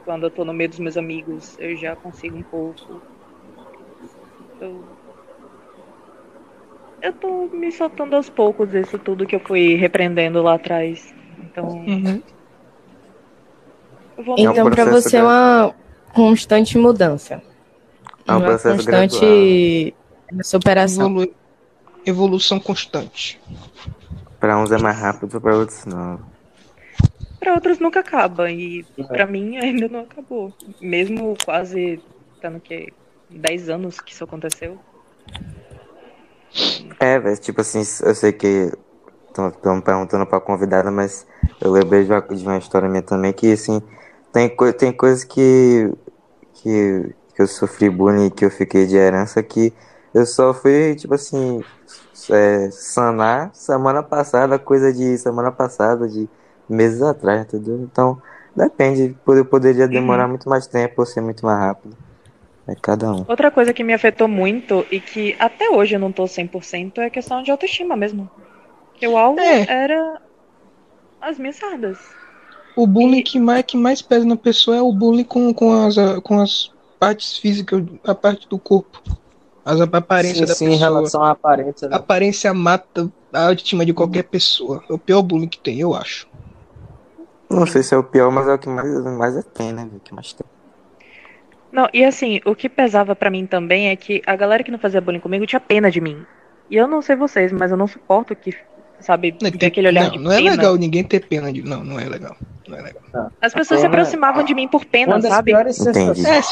Quando 0.05 0.25
eu 0.25 0.31
tô 0.31 0.43
no 0.43 0.53
meio 0.53 0.69
dos 0.69 0.79
meus 0.79 0.97
amigos, 0.97 1.57
eu 1.59 1.75
já 1.75 1.95
consigo 1.95 2.37
um 2.37 2.43
pouco. 2.43 3.01
Eu, 4.59 4.83
eu 7.01 7.13
tô 7.13 7.47
me 7.47 7.71
soltando 7.71 8.15
aos 8.15 8.29
poucos 8.29 8.73
isso 8.73 8.97
tudo 8.99 9.25
que 9.27 9.35
eu 9.35 9.39
fui 9.39 9.75
repreendendo 9.75 10.41
lá 10.41 10.55
atrás. 10.55 11.13
Então, 11.37 11.69
Uhum. 11.87 12.23
eu 14.17 14.23
vou 14.23 14.35
É 14.37 14.49
um 14.49 14.51
Então, 14.51 14.65
pra 14.69 14.85
processo 14.85 15.01
você 15.03 15.17
é 15.17 15.23
uma 15.23 15.75
constante 16.13 16.77
mudança. 16.77 17.41
É 18.27 18.31
um 18.33 18.37
uma 18.37 18.45
processo 18.45 18.75
constante 18.75 19.95
superação. 20.43 21.07
Evolu- 21.09 21.33
evolução 22.05 22.59
constante. 22.59 23.39
Pra 24.39 24.57
uns 24.57 24.71
é 24.71 24.77
mais 24.77 24.97
rápido, 24.97 25.39
pra 25.41 25.55
outros 25.55 25.85
não. 25.85 26.19
Pra 27.39 27.53
outros 27.53 27.79
nunca 27.79 27.99
acaba. 28.01 28.49
E 28.51 28.85
pra 29.07 29.25
mim 29.25 29.57
ainda 29.57 29.87
não 29.87 30.01
acabou. 30.01 30.53
Mesmo 30.81 31.35
quase 31.43 32.01
tá 32.41 32.49
no 32.49 32.59
que? 32.59 32.93
10 33.29 33.69
anos 33.69 33.99
que 33.99 34.11
isso 34.13 34.23
aconteceu. 34.23 34.77
É, 36.99 37.19
velho, 37.19 37.37
tipo 37.37 37.61
assim, 37.61 37.79
eu 38.03 38.15
sei 38.15 38.31
que 38.33 38.71
estão 39.27 39.75
me 39.75 39.81
perguntando 39.81 40.25
pra 40.25 40.39
convidada, 40.39 40.89
mas 40.89 41.27
eu 41.61 41.71
lembrei 41.71 42.03
de 42.03 42.11
uma, 42.11 42.21
de 42.21 42.43
uma 42.43 42.57
história 42.57 42.89
minha 42.89 43.03
também 43.03 43.31
que, 43.31 43.51
assim, 43.51 43.81
tem, 44.31 44.49
coi- 44.55 44.73
tem 44.73 44.91
coisas 44.91 45.23
que, 45.23 45.91
que, 46.55 47.15
que 47.35 47.41
eu 47.41 47.47
sofri 47.47 47.89
bullying, 47.89 48.29
que 48.29 48.45
eu 48.45 48.51
fiquei 48.51 48.85
de 48.85 48.95
herança, 48.95 49.41
que 49.43 49.73
eu 50.13 50.25
só 50.25 50.53
fui, 50.53 50.95
tipo 50.95 51.13
assim, 51.13 51.63
é, 52.31 52.69
sanar 52.71 53.53
semana 53.53 54.03
passada, 54.03 54.59
coisa 54.59 54.91
de 54.93 55.17
semana 55.17 55.51
passada, 55.51 56.07
de 56.07 56.27
meses 56.67 57.01
atrás, 57.01 57.41
entendeu? 57.43 57.79
Então, 57.83 58.21
depende, 58.55 59.15
pod- 59.25 59.43
poderia 59.45 59.87
demorar 59.87 60.27
muito 60.27 60.49
mais 60.49 60.67
tempo 60.67 60.95
ou 60.97 61.05
ser 61.05 61.21
muito 61.21 61.45
mais 61.45 61.59
rápido. 61.59 61.97
É 62.67 62.75
cada 62.75 63.11
um. 63.11 63.25
Outra 63.27 63.49
coisa 63.49 63.73
que 63.73 63.83
me 63.83 63.93
afetou 63.93 64.27
muito 64.27 64.85
e 64.91 64.99
que 64.99 65.35
até 65.39 65.69
hoje 65.69 65.95
eu 65.95 65.99
não 65.99 66.11
tô 66.11 66.27
100% 66.27 67.01
é 67.01 67.05
a 67.07 67.09
questão 67.09 67.41
de 67.41 67.49
autoestima 67.51 67.95
mesmo. 67.95 68.29
Que 68.95 69.07
o 69.07 69.17
alvo 69.17 69.39
É. 69.39 69.61
era 69.71 70.21
as 71.21 71.37
minhas 71.39 71.55
sardas. 71.55 71.97
O 72.79 72.87
bullying 72.87 73.19
E- 73.19 73.23
que 73.23 73.39
mais, 73.39 73.63
que 73.65 73.75
mais 73.77 74.01
pesa 74.01 74.25
na 74.25 74.35
pessoa 74.37 74.77
é 74.77 74.81
o 74.81 74.91
bullying 74.93 75.23
com, 75.23 75.53
com, 75.53 75.73
as, 75.85 75.95
com 76.23 76.39
as 76.39 76.71
partes 76.99 77.37
físicas, 77.37 77.83
a 78.03 78.15
parte 78.15 78.47
do 78.47 78.57
corpo. 78.57 79.01
As 79.65 79.81
aparências 79.81 80.37
Sim, 80.37 80.45
da 80.45 80.55
sim, 80.55 80.65
em 80.65 80.69
pessoa. 80.71 80.89
relação 80.89 81.23
à 81.23 81.31
aparência. 81.31 81.87
A 81.87 81.91
Né? 81.91 81.95
aparência 81.97 82.53
mata 82.53 83.11
a 83.33 83.47
autoestima 83.47 83.85
de 83.85 83.93
qualquer 83.93 84.23
pessoa. 84.23 84.83
É 84.89 84.93
o 84.93 84.97
pior 84.97 85.21
bullying 85.21 85.47
que 85.47 85.59
tem, 85.59 85.79
eu 85.79 85.93
acho. 85.93 86.27
Não 87.49 87.65
sei 87.67 87.83
se 87.83 87.93
é 87.93 87.97
o 87.97 88.03
pior, 88.03 88.31
mas 88.31 88.47
é 88.47 88.53
o 88.53 88.57
que 88.59 88.69
mais, 88.69 88.87
mais 89.17 89.35
é 89.35 89.41
tem, 89.41 89.73
né? 89.73 89.87
O 89.95 89.99
que 89.99 90.13
mais 90.13 90.33
tem. 90.33 90.45
Não, 91.71 91.87
e 91.93 92.03
assim, 92.03 92.39
o 92.45 92.55
que 92.55 92.67
pesava 92.69 93.15
pra 93.15 93.29
mim 93.29 93.45
também 93.45 93.89
é 93.89 93.95
que 93.95 94.21
a 94.25 94.35
galera 94.35 94.63
que 94.63 94.71
não 94.71 94.79
fazia 94.79 95.01
bullying 95.01 95.19
comigo 95.19 95.45
tinha 95.45 95.59
pena 95.59 95.91
de 95.91 95.99
mim. 96.01 96.25
E 96.69 96.75
eu 96.75 96.87
não 96.87 97.01
sei 97.01 97.15
vocês, 97.15 97.51
mas 97.51 97.71
eu 97.71 97.77
não 97.77 97.87
suporto 97.87 98.35
que, 98.35 98.55
sabe, 98.99 99.35
Não, 99.41 99.51
ver 99.51 99.57
tem- 99.57 99.67
aquele 99.67 99.87
olhar 99.87 100.05
não, 100.05 100.11
de 100.11 100.19
não 100.19 100.31
é 100.31 100.37
pena. 100.37 100.51
legal 100.51 100.75
ninguém 100.75 101.03
ter 101.03 101.19
pena 101.27 101.51
de. 101.51 101.61
Não, 101.61 101.83
não 101.83 101.99
é 101.99 102.07
legal. 102.07 102.35
Não 102.69 102.77
é 102.77 102.81
legal. 102.81 103.31
As 103.41 103.53
pessoas 103.53 103.79
se 103.79 103.85
Pena. 103.87 103.97
aproximavam 103.97 104.43
de 104.43 104.53
mim 104.53 104.67
por 104.67 104.85
pena, 104.85 105.19
sabe? 105.21 105.51
É, 105.51 105.57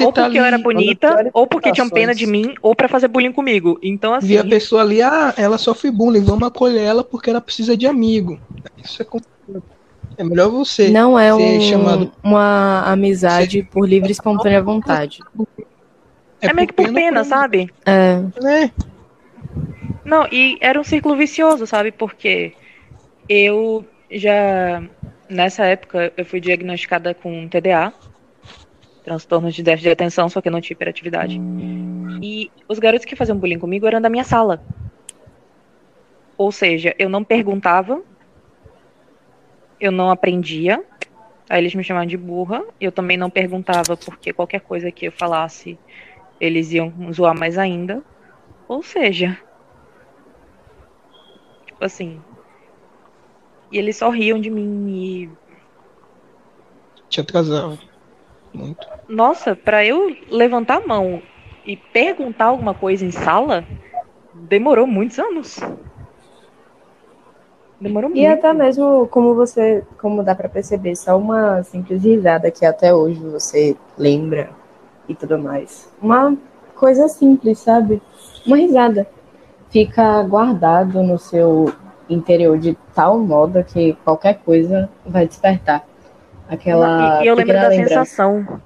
Ou 0.03 0.11
tá 0.11 0.23
porque 0.23 0.37
eu 0.39 0.43
ali, 0.43 0.47
era 0.47 0.57
bonita, 0.57 1.29
ou 1.33 1.45
porque 1.45 1.71
tinham 1.71 1.89
pena 1.89 2.13
de 2.15 2.25
mim, 2.25 2.55
ou 2.61 2.75
pra 2.75 2.87
fazer 2.87 3.07
bullying 3.07 3.31
comigo. 3.31 3.77
Então, 3.83 4.13
assim, 4.13 4.27
vi 4.27 4.37
a 4.37 4.43
pessoa 4.43 4.81
ali, 4.81 5.01
ah, 5.01 5.33
ela 5.37 5.57
sofre 5.57 5.91
bullying, 5.91 6.23
vamos 6.23 6.47
acolher 6.47 6.81
ela 6.81 7.03
porque 7.03 7.29
ela 7.29 7.39
precisa 7.41 7.77
de 7.77 7.85
amigo. 7.85 8.39
Isso 8.83 9.01
é 9.01 9.05
complicado. 9.05 9.63
É 10.17 10.23
melhor 10.23 10.49
você. 10.49 10.89
Não 10.89 11.17
é 11.19 11.31
ser 11.31 11.41
um- 11.43 11.61
chamado- 11.61 12.11
uma 12.23 12.81
amizade 12.91 13.61
por 13.61 13.87
livre 13.87 14.09
e 14.09 14.11
espontânea 14.11 14.61
vontade. 14.63 15.19
é 16.41 16.51
meio 16.53 16.67
que 16.67 16.73
por 16.73 16.91
pena, 16.91 17.23
pra- 17.23 17.23
sabe? 17.23 17.69
É, 17.85 18.19
né? 18.41 18.71
Não, 20.03 20.25
e 20.31 20.57
era 20.61 20.79
um 20.79 20.83
círculo 20.83 21.15
vicioso, 21.15 21.67
sabe? 21.67 21.91
Porque 21.91 22.53
eu 23.29 23.85
já, 24.09 24.81
nessa 25.29 25.65
época, 25.65 26.11
eu 26.15 26.25
fui 26.25 26.39
diagnosticada 26.39 27.13
com 27.13 27.47
TDA, 27.47 27.93
transtorno 29.03 29.51
de 29.51 29.63
déficit 29.63 29.87
de 29.87 29.93
atenção, 29.93 30.27
só 30.29 30.41
que 30.41 30.47
eu 30.47 30.51
não 30.51 30.61
tinha 30.61 30.75
hiperatividade. 30.75 31.39
E 32.21 32.51
os 32.67 32.79
garotos 32.79 33.05
que 33.05 33.15
faziam 33.15 33.37
bullying 33.37 33.59
comigo 33.59 33.87
eram 33.87 34.01
da 34.01 34.09
minha 34.09 34.23
sala. 34.23 34.61
Ou 36.37 36.51
seja, 36.51 36.93
eu 36.99 37.09
não 37.09 37.23
perguntava, 37.23 38.01
eu 39.79 39.91
não 39.91 40.11
aprendia, 40.11 40.83
aí 41.49 41.61
eles 41.61 41.73
me 41.73 41.83
chamavam 41.83 42.07
de 42.07 42.17
burra, 42.17 42.63
eu 42.79 42.91
também 42.91 43.17
não 43.17 43.29
perguntava, 43.29 43.95
porque 43.95 44.33
qualquer 44.33 44.61
coisa 44.61 44.91
que 44.91 45.07
eu 45.07 45.11
falasse, 45.11 45.79
eles 46.39 46.71
iam 46.71 46.91
zoar 47.11 47.37
mais 47.37 47.57
ainda. 47.57 48.03
Ou 48.67 48.83
seja, 48.83 49.37
tipo 51.65 51.83
assim. 51.83 52.19
E 53.71 53.77
eles 53.77 53.97
só 53.97 54.09
riam 54.09 54.39
de 54.39 54.49
mim 54.49 54.87
e. 54.89 55.29
Te 57.09 57.21
atrasava. 57.21 57.77
Muito. 58.53 58.87
Nossa, 59.07 59.55
pra 59.55 59.85
eu 59.85 60.15
levantar 60.29 60.81
a 60.81 60.87
mão 60.87 61.21
e 61.65 61.75
perguntar 61.77 62.45
alguma 62.45 62.73
coisa 62.73 63.05
em 63.05 63.11
sala, 63.11 63.63
demorou 64.33 64.87
muitos 64.87 65.19
anos. 65.19 65.59
Demorou 67.79 68.09
E 68.13 68.25
muito. 68.25 68.33
até 68.39 68.53
mesmo 68.53 69.07
como 69.09 69.35
você, 69.35 69.83
como 70.01 70.23
dá 70.23 70.33
pra 70.33 70.49
perceber, 70.49 70.95
só 70.95 71.17
uma 71.17 71.61
simples 71.63 72.03
risada 72.03 72.49
que 72.49 72.65
até 72.65 72.93
hoje 72.93 73.19
você 73.19 73.75
lembra 73.97 74.49
e 75.07 75.13
tudo 75.13 75.37
mais. 75.37 75.91
Uma 76.01 76.35
coisa 76.75 77.07
simples, 77.07 77.59
sabe? 77.59 78.01
Uma 78.45 78.57
risada. 78.57 79.07
Fica 79.69 80.23
guardado 80.23 81.03
no 81.03 81.19
seu 81.19 81.71
interior 82.09 82.57
de 82.57 82.75
tal 82.93 83.19
modo 83.19 83.63
que 83.63 83.93
qualquer 84.03 84.39
coisa 84.39 84.89
vai 85.05 85.27
despertar 85.27 85.85
aquela 86.47 87.21
E, 87.23 87.27
eu 87.27 87.35
lembro 87.35 87.53
da 87.53 87.67
lembrança. 87.67 87.99
sensação. 88.05 88.61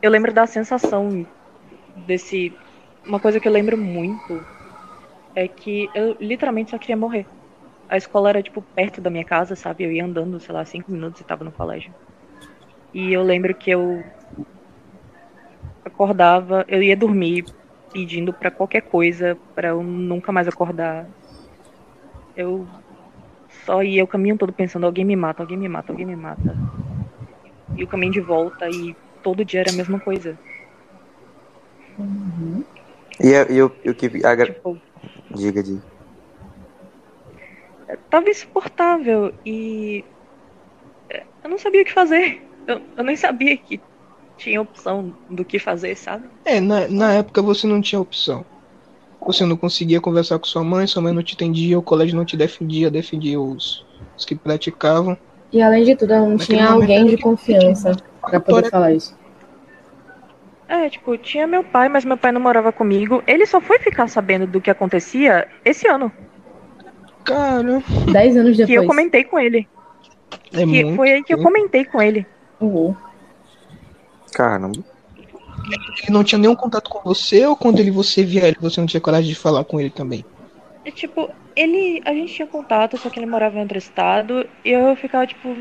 Eu 0.00 0.10
lembro 0.10 0.32
da 0.32 0.46
sensação 0.46 1.26
desse. 2.06 2.52
Uma 3.06 3.18
coisa 3.18 3.40
que 3.40 3.48
eu 3.48 3.52
lembro 3.52 3.76
muito 3.76 4.40
é 5.34 5.48
que 5.48 5.88
eu 5.94 6.16
literalmente 6.20 6.70
só 6.70 6.78
queria 6.78 6.96
morrer. 6.96 7.26
A 7.88 7.96
escola 7.96 8.30
era, 8.30 8.42
tipo, 8.42 8.62
perto 8.62 9.00
da 9.00 9.10
minha 9.10 9.24
casa, 9.24 9.54
sabe? 9.54 9.84
Eu 9.84 9.92
ia 9.92 10.04
andando, 10.04 10.40
sei 10.40 10.54
lá, 10.54 10.64
cinco 10.64 10.90
minutos 10.90 11.20
e 11.20 11.24
tava 11.24 11.44
no 11.44 11.52
colégio. 11.52 11.92
E 12.94 13.12
eu 13.12 13.22
lembro 13.22 13.54
que 13.54 13.70
eu 13.70 14.02
acordava, 15.84 16.64
eu 16.68 16.82
ia 16.82 16.96
dormir 16.96 17.44
pedindo 17.92 18.32
pra 18.32 18.50
qualquer 18.50 18.82
coisa, 18.82 19.36
pra 19.54 19.68
eu 19.68 19.82
nunca 19.82 20.32
mais 20.32 20.48
acordar. 20.48 21.06
Eu 22.34 22.66
só 23.64 23.82
ia 23.82 24.04
o 24.04 24.08
caminho 24.08 24.38
todo 24.38 24.52
pensando, 24.52 24.86
alguém 24.86 25.04
me 25.04 25.16
mata, 25.16 25.42
alguém 25.42 25.56
me 25.58 25.68
mata, 25.68 25.92
alguém 25.92 26.06
me 26.06 26.16
mata. 26.16 26.56
E 27.76 27.82
o 27.84 27.88
caminho 27.88 28.12
de 28.12 28.20
volta 28.20 28.68
e 28.70 28.94
todo 29.22 29.44
dia 29.44 29.60
era 29.60 29.70
a 29.70 29.74
mesma 29.74 30.00
coisa. 30.00 30.38
E, 33.20 33.32
é- 33.32 33.52
e 33.52 33.62
o, 33.62 33.70
e 33.84 33.90
o 33.90 33.94
que. 33.94 34.06
Agra... 34.26 34.46
Tipo, 34.46 34.78
Diga, 35.34 35.62
diga. 35.62 35.82
tava 38.10 38.28
insuportável 38.28 39.32
e 39.44 40.04
é, 41.10 41.24
eu 41.44 41.50
não 41.50 41.58
sabia 41.58 41.82
o 41.82 41.84
que 41.84 41.92
fazer. 41.92 42.42
Eu, 42.66 42.80
eu 42.96 43.04
nem 43.04 43.16
sabia 43.16 43.56
que 43.56 43.80
tinha 44.36 44.60
opção 44.60 45.14
do 45.28 45.44
que 45.44 45.58
fazer, 45.58 45.96
sabe? 45.96 46.28
É, 46.44 46.60
na, 46.60 46.88
na 46.88 47.14
época 47.14 47.42
você 47.42 47.66
não 47.66 47.80
tinha 47.80 48.00
opção. 48.00 48.44
Você 49.26 49.44
não 49.46 49.56
conseguia 49.56 50.00
conversar 50.00 50.38
com 50.38 50.44
sua 50.46 50.64
mãe, 50.64 50.86
sua 50.86 51.02
mãe 51.02 51.12
não 51.12 51.22
te 51.22 51.34
entendia, 51.34 51.78
o 51.78 51.82
colégio 51.82 52.16
não 52.16 52.24
te 52.24 52.36
defendia, 52.36 52.90
defendia 52.90 53.40
os, 53.40 53.84
os 54.16 54.24
que 54.24 54.34
praticavam. 54.34 55.16
E 55.52 55.60
além 55.62 55.84
de 55.84 55.94
tudo, 55.94 56.12
ela 56.12 56.22
não 56.26 56.32
Naquele 56.32 56.58
tinha 56.58 56.70
alguém 56.70 57.06
de 57.06 57.16
confiança 57.18 57.96
pra 58.20 58.40
poder 58.40 58.70
falar 58.70 58.92
isso. 58.92 59.16
É, 60.66 60.88
tipo, 60.88 61.16
tinha 61.18 61.46
meu 61.46 61.62
pai, 61.62 61.88
mas 61.88 62.04
meu 62.04 62.16
pai 62.16 62.32
não 62.32 62.40
morava 62.40 62.72
comigo. 62.72 63.22
Ele 63.26 63.44
só 63.46 63.60
foi 63.60 63.78
ficar 63.78 64.08
sabendo 64.08 64.46
do 64.46 64.60
que 64.60 64.70
acontecia 64.70 65.46
esse 65.64 65.86
ano. 65.86 66.10
Cara, 67.24 67.82
Dez 68.10 68.36
anos 68.36 68.56
Que 68.56 68.62
eu 68.62 68.66
depois. 68.66 68.86
comentei 68.88 69.24
com 69.24 69.38
ele. 69.38 69.68
é 70.52 70.56
Que 70.56 70.66
muito. 70.66 70.96
foi 70.96 71.12
aí 71.12 71.22
que 71.22 71.34
eu 71.34 71.42
comentei 71.42 71.84
com 71.84 72.00
ele. 72.00 72.26
Uhum. 72.58 72.96
Caramba. 74.32 74.80
Ele 75.66 76.10
não 76.10 76.24
tinha 76.24 76.38
nenhum 76.38 76.56
contato 76.56 76.90
com 76.90 77.00
você 77.04 77.46
ou 77.46 77.56
quando 77.56 77.78
ele 77.80 77.90
você 77.90 78.22
via 78.24 78.46
ele, 78.48 78.56
você 78.60 78.80
não 78.80 78.86
tinha 78.86 79.00
coragem 79.00 79.28
de 79.28 79.34
falar 79.38 79.64
com 79.64 79.80
ele 79.80 79.90
também? 79.90 80.24
E, 80.84 80.90
tipo, 80.90 81.28
ele. 81.54 82.00
A 82.04 82.12
gente 82.12 82.34
tinha 82.34 82.46
contato, 82.48 82.98
só 82.98 83.08
que 83.08 83.18
ele 83.18 83.26
morava 83.26 83.56
em 83.56 83.62
outro 83.62 83.78
estado. 83.78 84.44
E 84.64 84.70
eu 84.70 84.96
ficava, 84.96 85.26
tipo, 85.26 85.54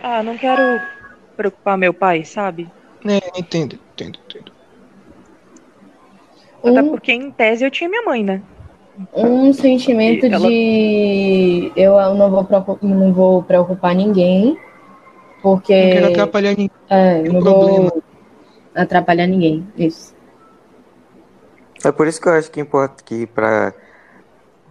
ah, 0.00 0.22
não 0.22 0.36
quero 0.36 0.62
preocupar 1.36 1.76
meu 1.76 1.92
pai, 1.92 2.24
sabe? 2.24 2.66
É, 3.06 3.38
entendo, 3.38 3.74
entendo, 3.92 4.18
entendo. 4.26 4.52
Até 6.62 6.80
Um, 6.80 6.90
porque, 6.90 7.12
em 7.12 7.30
tese, 7.30 7.64
eu 7.64 7.70
tinha 7.70 7.88
minha 7.90 8.02
mãe, 8.02 8.24
né? 8.24 8.42
um 9.12 9.52
sentimento 9.52 10.26
ela- 10.26 10.48
de 10.48 11.72
eu 11.76 11.94
não 12.14 12.30
vou, 12.30 12.46
não 12.82 13.12
vou 13.12 13.42
preocupar 13.42 13.94
ninguém, 13.94 14.56
porque 15.42 15.72
Não 15.74 15.90
quero 15.92 16.06
atrapalhar 16.06 16.50
ninguém. 16.50 16.70
é, 16.88 17.22
não 17.22 17.40
problema. 17.40 17.90
vou 17.90 18.02
atrapalhar 18.74 19.26
ninguém. 19.26 19.66
Isso. 19.76 20.14
É 21.84 21.92
por 21.92 22.06
isso 22.06 22.20
que 22.20 22.28
eu 22.28 22.32
acho 22.32 22.50
que 22.50 22.60
importa 22.60 23.02
que 23.04 23.26
pra 23.26 23.72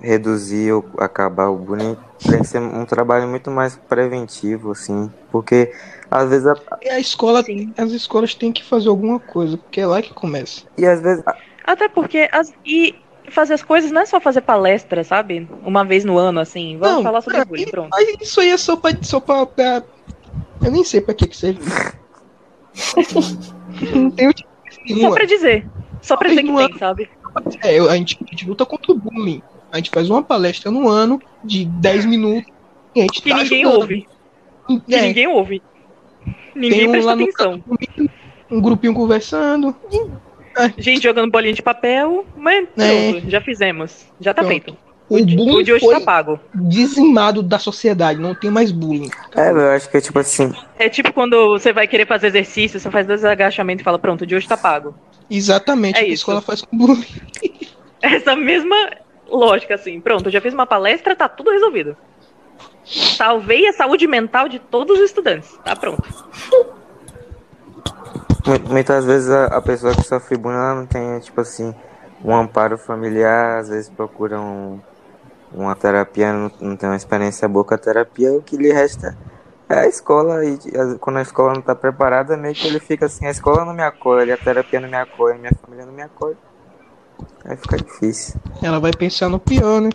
reduzir 0.02 0.72
ou 0.74 0.84
acabar 0.98 1.48
o 1.50 1.56
bullying 1.58 1.96
tem 2.28 2.40
que 2.40 2.48
ser 2.48 2.60
um 2.60 2.86
trabalho 2.86 3.28
muito 3.28 3.50
mais 3.52 3.76
preventivo, 3.76 4.72
assim. 4.72 5.12
Porque 5.32 5.72
às 6.10 6.30
vezes 6.30 6.48
a- 6.48 6.56
E 6.82 6.90
a 6.90 7.00
escola, 7.00 7.44
Sim. 7.44 7.74
as 7.78 7.92
escolas 7.92 8.34
têm 8.36 8.52
que 8.52 8.64
fazer 8.64 8.90
alguma 8.90 9.20
coisa, 9.20 9.58
porque 9.58 9.80
é 9.82 9.86
lá 9.86 10.02
que 10.02 10.14
começa. 10.14 10.64
e 10.78 10.86
às 10.86 11.02
vezes 11.02 11.24
Até 11.66 11.88
porque. 11.88 12.28
As, 12.32 12.52
e 12.66 12.96
fazer 13.30 13.54
as 13.54 13.64
coisas 13.64 13.90
não 13.92 14.02
é 14.02 14.06
só 14.06 14.20
fazer 14.20 14.42
palestra, 14.42 15.02
sabe? 15.04 15.48
Uma 15.64 15.86
vez 15.86 16.04
no 16.04 16.18
ano, 16.18 16.40
assim. 16.42 16.78
Vamos 16.78 16.96
Não, 16.98 17.04
falar 17.04 17.22
sobre 17.22 17.38
pra 17.38 17.46
bullying, 17.46 17.70
pronto. 17.70 17.90
Mas 17.92 18.16
isso 18.22 18.42
aí 18.42 18.50
é 18.50 18.58
só 18.58 18.76
pra. 18.76 18.92
Só 19.02 19.20
pra- 19.22 19.48
Eu 20.62 20.72
nem 20.72 20.84
sei 20.84 21.00
pra 21.00 21.14
que 21.14 21.28
que 21.28 21.38
serve. 21.38 21.62
não 23.96 24.12
tem 24.12 24.28
utilidade 24.30 25.02
Só 25.02 25.12
pra 25.12 25.26
dizer. 25.26 25.68
Só 26.02 26.18
pra 26.18 26.30
dizer 26.30 26.44
que 26.44 26.56
tem, 26.56 26.78
sabe? 26.78 27.10
É, 27.64 27.80
a, 27.80 27.96
gente, 27.98 28.18
a 28.22 28.30
gente 28.32 28.48
luta 28.48 28.66
contra 28.66 28.92
o 28.92 28.96
bullying. 28.96 29.42
A 29.72 29.78
gente 29.78 29.90
faz 29.90 30.10
uma 30.10 30.22
palestra 30.22 30.70
no 30.70 30.88
ano 30.88 31.22
de 31.44 31.66
10 31.66 32.06
minutos 32.06 32.52
e 32.96 33.00
a 33.00 33.04
gente 33.04 33.22
Que 33.22 33.30
tá 33.30 33.38
ninguém 33.38 33.64
ajudando. 33.64 33.80
ouve. 33.82 34.08
Que 34.88 34.96
É, 34.96 35.02
ninguém 35.02 35.28
ouve. 35.28 35.62
Ninguém 36.56 36.80
tem 36.80 36.88
um 36.88 36.92
presta 36.92 37.14
atenção. 37.14 37.64
um 38.52 38.62
grupinho 38.62 38.94
conversando. 38.94 39.76
Gente 40.78 41.02
jogando 41.04 41.32
bolinha 41.32 41.54
de 41.54 41.64
papel, 41.64 42.26
mas 42.38 42.68
É. 42.78 43.20
já 43.28 43.42
fizemos. 43.42 44.06
Já 44.20 44.34
tá 44.34 44.44
Pronto. 44.44 44.52
feito. 44.52 44.78
O, 45.10 45.16
O 45.18 45.26
de 45.26 45.36
bullying 45.36 45.72
hoje 45.72 45.80
foi 45.80 45.96
tá 45.96 46.02
pago. 46.02 46.40
dizimado 46.56 47.44
da 47.44 47.60
sociedade, 47.60 48.20
não 48.20 48.34
tem 48.34 48.50
mais 48.50 48.72
bullying. 48.72 49.12
é, 49.36 49.50
eu 49.52 49.72
acho 49.72 49.90
que 49.90 49.98
é 49.98 50.02
tipo 50.02 50.18
assim, 50.20 50.54
É 50.80 50.90
tipo 50.90 51.12
quando 51.14 51.50
você 51.50 51.72
vai 51.74 51.88
querer 51.88 52.08
fazer 52.08 52.28
exercício, 52.28 52.80
você 52.80 52.90
faz 52.90 53.06
dois 53.06 53.24
agachamentos 53.26 53.82
e 53.82 53.84
fala, 53.84 54.00
pronto, 54.00 54.22
o 54.22 54.26
de 54.26 54.36
hoje 54.36 54.48
tá 54.48 54.58
pago. 54.58 54.96
Exatamente 55.30 55.98
É 55.98 56.02
o 56.02 56.06
que 56.06 56.10
a 56.12 56.14
isso. 56.14 56.22
escola 56.22 56.42
faz 56.42 56.62
com 56.62 56.78
bullying. 56.78 57.06
Essa 58.02 58.36
mesma 58.36 58.76
lógica, 59.30 59.76
assim. 59.76 60.00
Pronto, 60.02 60.28
eu 60.28 60.32
já 60.32 60.42
fiz 60.42 60.54
uma 60.54 60.66
palestra, 60.66 61.16
tá 61.16 61.28
tudo 61.30 61.52
resolvido. 61.52 61.96
Salvei 62.86 63.68
a 63.68 63.74
saúde 63.74 64.08
mental 64.08 64.48
de 64.50 64.60
todos 64.60 64.98
os 65.00 65.06
estudantes. 65.06 65.58
Tá 65.64 65.76
pronto. 65.76 66.02
mu- 68.46 68.70
muitas 68.74 69.06
vezes 69.06 69.30
a, 69.30 69.46
a 69.48 69.62
pessoa 69.62 69.96
que 69.96 70.04
sofre 70.04 70.38
bullying 70.38 70.56
ela 70.58 70.76
não 70.76 70.86
tem, 70.86 71.20
tipo 71.20 71.40
assim, 71.40 71.74
um 72.24 72.36
amparo 72.36 72.78
familiar, 72.78 73.60
às 73.60 73.70
vezes 73.70 73.90
procura 73.90 74.40
um, 74.40 74.80
uma 75.54 75.76
terapia, 75.76 76.34
não, 76.34 76.52
não 76.60 76.76
tem 76.76 76.90
uma 76.90 76.96
experiência 76.96 77.48
boa 77.48 77.64
com 77.64 77.74
a 77.74 77.78
terapia, 77.78 78.34
o 78.34 78.42
que 78.42 78.58
lhe 78.58 78.72
resta 78.72 79.18
é 79.70 79.80
a 79.80 79.88
escola. 79.88 80.46
E 80.46 80.58
quando 81.00 81.18
a 81.18 81.22
escola 81.22 81.54
não 81.54 81.62
tá 81.62 81.76
preparada, 81.76 82.36
meio 82.38 82.54
que 82.54 82.68
ele 82.68 82.80
fica 82.80 83.06
assim, 83.06 83.26
a 83.26 83.32
escola 83.32 83.66
não 83.66 83.74
me 83.74 83.84
acolhe, 83.84 84.32
a 84.32 84.38
terapia 84.38 84.80
não 84.80 84.90
me 84.90 84.98
acolhe, 84.98 85.40
minha 85.40 85.54
família 85.62 85.86
não 85.86 85.94
me 85.94 86.02
acolhe. 86.02 86.38
Aí 87.46 87.58
fica 87.58 87.78
difícil. 87.78 88.40
Ela 88.62 88.80
vai 88.80 88.92
pensar 88.92 89.30
no 89.30 89.40
pior, 89.40 89.82
né? 89.82 89.90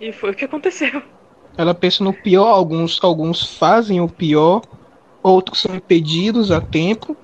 E 0.00 0.12
foi 0.12 0.30
o 0.30 0.34
que 0.34 0.44
aconteceu. 0.44 1.02
Ela 1.56 1.74
pensa 1.74 2.02
no 2.02 2.12
pior, 2.12 2.48
alguns, 2.48 2.98
alguns 3.02 3.56
fazem 3.56 4.00
o 4.00 4.08
pior, 4.08 4.62
outros 5.22 5.60
são 5.60 5.74
impedidos 5.74 6.50
a 6.50 6.60
tempo. 6.60 7.16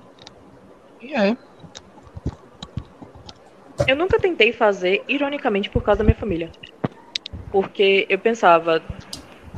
E 1.01 1.13
é. 1.13 1.35
Eu 3.87 3.95
nunca 3.95 4.19
tentei 4.19 4.51
fazer, 4.51 5.03
ironicamente, 5.07 5.69
por 5.69 5.81
causa 5.83 5.99
da 5.99 6.03
minha 6.03 6.15
família. 6.15 6.49
Porque 7.51 8.05
eu 8.09 8.19
pensava, 8.19 8.81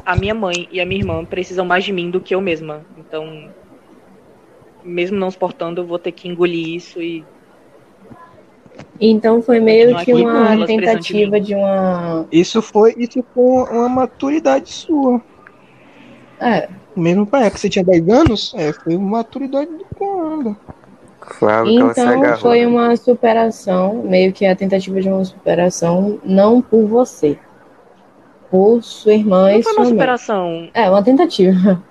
a 0.05 0.15
minha 0.15 0.33
mãe 0.33 0.67
e 0.71 0.79
a 0.79 0.85
minha 0.85 1.01
irmã 1.01 1.25
precisam 1.25 1.65
mais 1.65 1.83
de 1.83 1.91
mim 1.91 2.09
do 2.09 2.21
que 2.21 2.33
eu 2.33 2.41
mesma. 2.41 2.85
Então, 2.97 3.49
mesmo 4.83 5.17
não 5.17 5.29
suportando, 5.29 5.81
eu 5.81 5.85
vou 5.85 5.99
ter 5.99 6.11
que 6.11 6.27
engolir 6.27 6.75
isso 6.75 7.01
e. 7.01 7.23
Então 8.99 9.41
foi 9.41 9.59
meio 9.59 9.97
é 9.97 10.05
que 10.05 10.13
uma 10.13 10.55
de 10.55 10.65
tentativa 10.67 11.31
mim. 11.31 11.41
de 11.41 11.55
uma. 11.55 12.25
Isso 12.31 12.61
foi, 12.61 12.93
isso 12.97 13.23
foi 13.33 13.43
uma 13.43 13.89
maturidade 13.89 14.69
sua. 14.69 15.21
É, 16.39 16.69
Mesmo 16.95 17.25
para 17.25 17.49
que 17.49 17.59
você 17.59 17.69
tinha 17.69 17.85
10 17.85 18.09
anos, 18.09 18.53
é, 18.55 18.73
foi 18.73 18.95
uma 18.95 19.19
maturidade 19.19 19.71
do 19.71 19.85
caramba. 19.97 20.57
Se 21.21 21.45
então 21.69 22.37
foi 22.37 22.61
né? 22.61 22.67
uma 22.67 22.95
superação, 22.95 24.03
meio 24.03 24.33
que 24.33 24.45
a 24.45 24.55
tentativa 24.55 24.99
de 24.99 25.07
uma 25.07 25.23
superação, 25.23 26.19
não 26.23 26.61
por 26.61 26.85
você, 26.87 27.37
por 28.49 28.81
sua 28.81 29.13
irmã 29.13 29.43
Não 29.43 29.59
e 29.59 29.63
foi 29.63 29.73
sua 29.73 29.81
uma 29.81 29.85
mãe. 29.85 29.93
superação. 29.93 30.69
É, 30.73 30.89
uma 30.89 31.03
tentativa. 31.03 31.81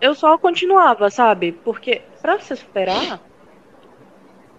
Eu 0.00 0.14
só 0.14 0.36
continuava, 0.36 1.08
sabe? 1.10 1.52
Porque 1.52 2.02
pra 2.20 2.38
você 2.38 2.56
superar, 2.56 3.20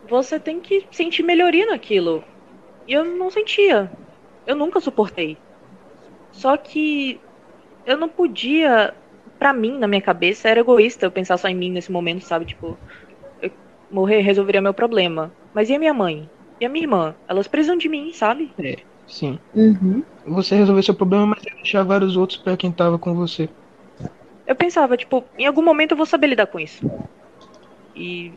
você 0.07 0.39
tem 0.39 0.59
que 0.59 0.85
sentir 0.89 1.21
melhoria 1.21 1.65
naquilo. 1.65 2.23
E 2.87 2.93
eu 2.93 3.03
não 3.03 3.29
sentia. 3.29 3.91
Eu 4.47 4.55
nunca 4.55 4.79
suportei. 4.79 5.37
Só 6.31 6.55
que 6.57 7.19
eu 7.85 7.97
não 7.97 8.07
podia, 8.09 8.93
pra 9.37 9.53
mim, 9.53 9.77
na 9.77 9.87
minha 9.87 10.01
cabeça, 10.01 10.49
era 10.49 10.61
egoísta 10.61 11.05
eu 11.05 11.11
pensar 11.11 11.37
só 11.37 11.47
em 11.47 11.55
mim 11.55 11.71
nesse 11.71 11.91
momento, 11.91 12.23
sabe? 12.23 12.45
Tipo, 12.45 12.77
morrer 13.93 14.21
resolveria 14.21 14.61
meu 14.61 14.73
problema. 14.73 15.31
Mas 15.53 15.69
e 15.69 15.75
a 15.75 15.79
minha 15.79 15.93
mãe? 15.93 16.27
E 16.59 16.65
a 16.65 16.69
minha 16.69 16.83
irmã? 16.83 17.15
Elas 17.27 17.47
precisam 17.47 17.77
de 17.77 17.87
mim, 17.87 18.11
sabe? 18.13 18.51
Sim. 19.07 19.39
Uhum. 19.53 20.03
Você 20.25 20.55
resolveu 20.55 20.83
seu 20.83 20.95
problema, 20.95 21.27
mas 21.27 21.43
ia 21.43 21.53
deixar 21.55 21.83
vários 21.83 22.17
outros 22.17 22.37
para 22.39 22.57
quem 22.57 22.71
tava 22.71 22.97
com 22.97 23.13
você. 23.13 23.47
Eu 24.45 24.55
pensava, 24.55 24.97
tipo, 24.97 25.23
em 25.37 25.45
algum 25.45 25.61
momento 25.61 25.91
eu 25.91 25.97
vou 25.97 26.05
saber 26.05 26.27
lidar 26.27 26.47
com 26.47 26.59
isso. 26.59 26.89
E 27.95 28.33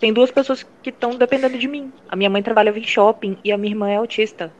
tem 0.00 0.12
duas 0.12 0.30
pessoas 0.30 0.64
que 0.82 0.90
estão 0.90 1.16
dependendo 1.16 1.58
de 1.58 1.68
mim. 1.68 1.92
A 2.08 2.16
minha 2.16 2.30
mãe 2.30 2.42
trabalhava 2.42 2.78
em 2.78 2.84
shopping 2.84 3.38
e 3.44 3.52
a 3.52 3.58
minha 3.58 3.72
irmã 3.72 3.88
é 3.90 3.96
autista. 3.96 4.52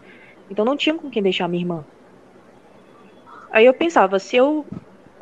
Então 0.51 0.65
não 0.65 0.77
tinha 0.77 0.95
com 0.95 1.11
quem 1.11 1.23
deixar 1.23 1.47
a 1.47 1.49
minha 1.49 1.63
irmã. 1.63 1.85
Aí 3.51 3.67
eu 3.67 3.75
pensava, 3.75 4.19
se 4.19 4.37
eu 4.37 4.67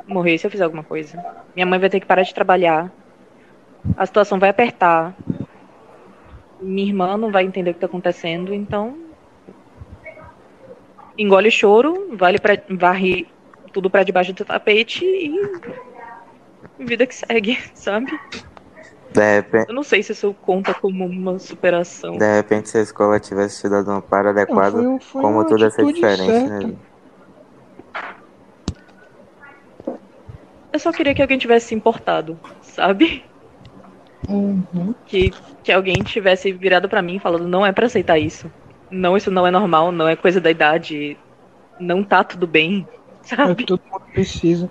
morrer, 0.07 0.39
se 0.39 0.47
eu 0.47 0.51
fizer 0.51 0.65
alguma 0.65 0.83
coisa, 0.83 1.23
minha 1.55 1.67
mãe 1.67 1.79
vai 1.79 1.91
ter 1.91 2.01
que 2.01 2.07
parar 2.07 2.23
de 2.23 2.35
trabalhar. 2.35 2.93
A 3.97 4.07
situação 4.07 4.39
vai 4.39 4.49
apertar. 4.51 5.15
Minha 6.61 6.87
irmã 6.89 7.17
não 7.17 7.31
vai 7.33 7.45
entender 7.45 7.71
o 7.71 7.75
que 7.75 7.81
tá 7.81 7.87
acontecendo, 7.87 8.55
então 8.55 8.97
engole 11.19 11.49
o 11.49 11.53
choro, 11.53 12.17
vale 12.17 12.39
pra, 12.39 12.53
varre 12.71 13.27
tudo 13.73 13.91
pra 13.91 14.03
debaixo 14.03 14.33
do 14.33 14.45
tapete 14.45 15.05
e 15.05 15.61
vida 16.79 17.07
que 17.07 17.15
segue, 17.15 17.59
sabe? 17.75 18.07
De 19.13 19.21
repente, 19.35 19.69
Eu 19.69 19.75
não 19.75 19.83
sei 19.83 20.03
se 20.03 20.13
isso 20.13 20.35
conta 20.43 20.73
como 20.73 21.05
uma 21.05 21.39
superação. 21.39 22.17
de 22.17 22.37
repente, 22.37 22.69
se 22.71 22.79
a 22.79 22.83
escola 22.83 23.21
tivesse 23.21 23.61
te 23.63 23.69
dado 23.69 23.91
um 23.91 23.97
amparo 23.97 24.29
adequado, 24.31 24.73
foi- 24.73 25.01
foi 25.01 25.23
como 25.23 25.45
tudo 25.45 25.65
ia 25.65 25.71
ser 25.71 25.85
diferente, 25.93 26.25
certa. 26.49 26.67
né? 26.69 26.75
Eu 30.73 30.79
só 30.79 30.91
queria 30.93 31.15
que 31.15 31.21
alguém 31.21 31.37
tivesse 31.39 31.67
se 31.69 31.75
importado, 31.75 32.39
sabe? 32.63 33.23
Uhum. 34.29 34.95
Que, 35.07 35.33
que 35.63 35.73
alguém 35.73 36.03
tivesse 36.03 36.53
virado 36.53 36.89
pra 36.89 37.03
mim 37.03 37.19
falando, 37.19 37.49
não 37.49 37.65
é 37.67 37.73
pra 37.73 37.87
aceitar 37.87 38.19
isso. 38.19 38.51
Não, 38.91 39.17
isso 39.17 39.31
não 39.31 39.47
é 39.47 39.51
normal, 39.51 39.91
não 39.91 40.07
é 40.07 40.15
coisa 40.15 40.41
da 40.41 40.51
idade. 40.51 41.17
Não 41.81 42.05
tá 42.05 42.23
tudo 42.23 42.47
bem, 42.47 42.87
É 43.31 43.35
o 43.35 43.37
sabe? 43.37 43.55
que 43.57 43.65
todo 43.65 43.81
mundo 43.91 44.05
precisa. 44.13 44.71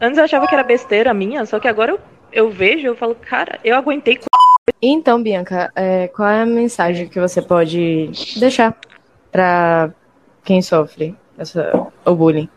Antes 0.00 0.18
eu 0.18 0.24
achava 0.24 0.46
que 0.46 0.54
era 0.54 0.62
besteira 0.64 1.14
minha, 1.14 1.44
só 1.46 1.60
que 1.60 1.68
agora 1.68 1.92
eu, 1.92 2.00
eu 2.32 2.50
vejo, 2.50 2.86
eu 2.86 2.96
falo, 2.96 3.14
cara, 3.14 3.58
eu 3.64 3.76
aguentei. 3.76 4.18
Então, 4.80 5.22
Bianca, 5.22 5.70
é, 5.74 6.08
qual 6.08 6.28
é 6.28 6.42
a 6.42 6.46
mensagem 6.46 7.08
que 7.08 7.20
você 7.20 7.42
pode 7.42 8.10
deixar 8.38 8.76
pra 9.30 9.90
quem 10.44 10.62
sofre 10.62 11.16
essa, 11.38 11.88
o 12.04 12.14
bullying? 12.14 12.48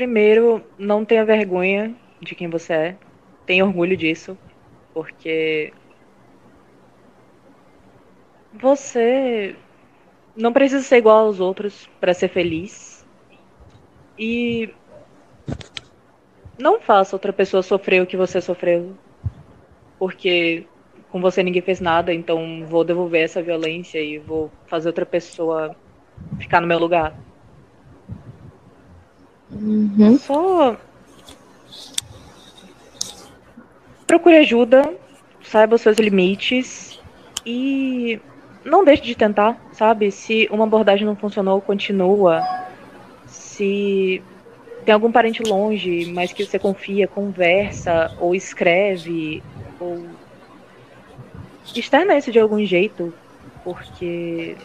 Primeiro, 0.00 0.64
não 0.78 1.04
tenha 1.04 1.26
vergonha 1.26 1.94
de 2.22 2.34
quem 2.34 2.48
você 2.48 2.72
é. 2.72 2.96
Tenha 3.44 3.66
orgulho 3.66 3.94
disso. 3.94 4.34
Porque. 4.94 5.74
Você 8.54 9.54
não 10.34 10.54
precisa 10.54 10.82
ser 10.82 10.96
igual 10.96 11.26
aos 11.26 11.38
outros 11.38 11.86
para 12.00 12.14
ser 12.14 12.28
feliz. 12.28 13.06
E. 14.18 14.70
Não 16.58 16.80
faça 16.80 17.14
outra 17.14 17.30
pessoa 17.30 17.62
sofrer 17.62 18.00
o 18.00 18.06
que 18.06 18.16
você 18.16 18.40
sofreu. 18.40 18.96
Porque 19.98 20.64
com 21.10 21.20
você 21.20 21.42
ninguém 21.42 21.60
fez 21.60 21.78
nada, 21.78 22.10
então 22.10 22.64
vou 22.66 22.84
devolver 22.84 23.24
essa 23.24 23.42
violência 23.42 24.00
e 24.00 24.16
vou 24.16 24.50
fazer 24.66 24.88
outra 24.88 25.04
pessoa 25.04 25.76
ficar 26.38 26.62
no 26.62 26.66
meu 26.66 26.78
lugar. 26.78 27.14
Uhum. 29.52 30.18
Só 30.18 30.76
procure 34.06 34.38
ajuda, 34.38 34.92
saiba 35.42 35.76
os 35.76 35.82
seus 35.82 35.96
limites 35.98 37.00
e 37.46 38.20
não 38.64 38.84
deixe 38.84 39.02
de 39.02 39.14
tentar, 39.14 39.56
sabe? 39.72 40.10
Se 40.10 40.48
uma 40.50 40.64
abordagem 40.64 41.06
não 41.06 41.14
funcionou, 41.14 41.60
continua. 41.60 42.42
Se 43.26 44.22
tem 44.84 44.92
algum 44.92 45.12
parente 45.12 45.42
longe, 45.42 46.10
mas 46.12 46.32
que 46.32 46.44
você 46.44 46.58
confia, 46.58 47.06
conversa 47.06 48.12
ou 48.18 48.34
escreve 48.34 49.42
ou 49.78 50.04
externa 51.74 52.16
isso 52.16 52.32
de 52.32 52.40
algum 52.40 52.64
jeito, 52.64 53.14
porque 53.62 54.56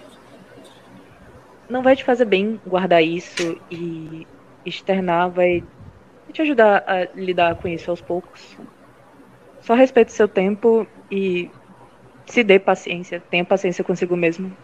não 1.69 1.83
vai 1.83 1.95
te 1.95 2.03
fazer 2.03 2.25
bem 2.25 2.59
guardar 2.65 3.03
isso 3.03 3.59
e 3.69 4.25
externar 4.65 5.29
vai 5.29 5.63
te 6.31 6.41
ajudar 6.41 6.83
a 6.85 7.05
lidar 7.15 7.55
com 7.55 7.67
isso 7.67 7.89
aos 7.89 8.01
poucos. 8.01 8.57
Só 9.61 9.73
respeite 9.73 10.11
seu 10.11 10.27
tempo 10.27 10.85
e 11.09 11.49
se 12.25 12.43
dê 12.43 12.59
paciência. 12.59 13.21
Tenha 13.29 13.45
paciência 13.45 13.83
consigo 13.83 14.15
mesmo. 14.15 14.55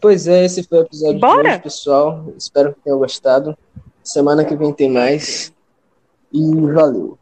Pois 0.00 0.28
é, 0.28 0.44
esse 0.44 0.62
foi 0.62 0.78
o 0.78 0.82
episódio 0.82 1.18
Bora? 1.18 1.42
de 1.42 1.48
hoje, 1.48 1.62
pessoal. 1.62 2.32
Espero 2.38 2.74
que 2.74 2.80
tenham 2.80 2.98
gostado. 2.98 3.56
Semana 4.02 4.44
que 4.44 4.54
vem 4.54 4.72
tem 4.72 4.90
mais. 4.90 5.52
E 6.32 6.54
valeu. 6.72 7.18